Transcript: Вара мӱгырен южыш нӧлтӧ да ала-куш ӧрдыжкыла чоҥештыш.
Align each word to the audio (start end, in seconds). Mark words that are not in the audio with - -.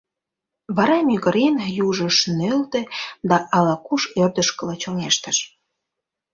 Вара 0.75 0.97
мӱгырен 1.07 1.55
южыш 1.85 2.17
нӧлтӧ 2.37 2.81
да 3.29 3.37
ала-куш 3.57 4.03
ӧрдыжкыла 4.23 4.75
чоҥештыш. 4.81 5.37